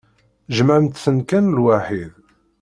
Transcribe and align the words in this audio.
Jemɛemt-ten 0.55 1.17
kan 1.29 1.45
lwaḥid. 1.57 2.11